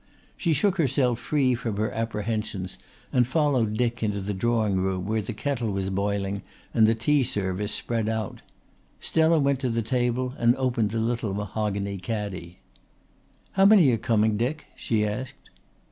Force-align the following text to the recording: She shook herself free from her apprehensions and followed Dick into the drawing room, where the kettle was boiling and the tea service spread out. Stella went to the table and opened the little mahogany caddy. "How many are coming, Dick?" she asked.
She 0.35 0.53
shook 0.53 0.77
herself 0.77 1.19
free 1.19 1.53
from 1.53 1.77
her 1.77 1.91
apprehensions 1.91 2.79
and 3.13 3.27
followed 3.27 3.77
Dick 3.77 4.01
into 4.01 4.19
the 4.19 4.33
drawing 4.33 4.77
room, 4.77 5.05
where 5.05 5.21
the 5.21 5.31
kettle 5.31 5.69
was 5.71 5.91
boiling 5.91 6.41
and 6.73 6.87
the 6.87 6.95
tea 6.95 7.21
service 7.21 7.71
spread 7.71 8.09
out. 8.09 8.41
Stella 8.99 9.37
went 9.37 9.59
to 9.59 9.69
the 9.69 9.83
table 9.83 10.33
and 10.39 10.55
opened 10.55 10.89
the 10.89 10.97
little 10.97 11.35
mahogany 11.35 11.97
caddy. 11.99 12.57
"How 13.51 13.65
many 13.67 13.91
are 13.91 13.97
coming, 13.99 14.37
Dick?" 14.37 14.65
she 14.75 15.05
asked. 15.05 15.51